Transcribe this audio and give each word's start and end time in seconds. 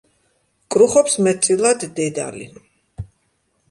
კრუხობს 0.75 1.19
მეტწილად 1.29 1.87
დედალი. 2.03 2.53